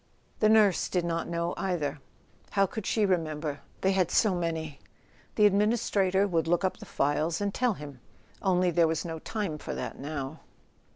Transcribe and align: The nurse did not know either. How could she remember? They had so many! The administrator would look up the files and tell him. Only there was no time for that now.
The 0.39 0.49
nurse 0.49 0.89
did 0.89 1.05
not 1.05 1.27
know 1.29 1.53
either. 1.57 1.99
How 2.49 2.65
could 2.65 2.87
she 2.87 3.05
remember? 3.05 3.59
They 3.81 3.91
had 3.91 4.09
so 4.09 4.33
many! 4.33 4.79
The 5.35 5.45
administrator 5.45 6.27
would 6.27 6.47
look 6.47 6.63
up 6.63 6.77
the 6.77 6.87
files 6.87 7.39
and 7.39 7.53
tell 7.53 7.75
him. 7.75 7.99
Only 8.41 8.71
there 8.71 8.87
was 8.87 9.05
no 9.05 9.19
time 9.19 9.59
for 9.59 9.75
that 9.75 9.99
now. 9.99 10.39